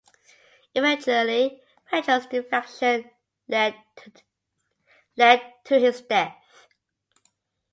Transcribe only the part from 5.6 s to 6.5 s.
to his death.